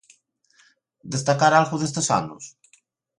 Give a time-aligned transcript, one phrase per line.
[1.15, 2.43] Destacar algo destes anos?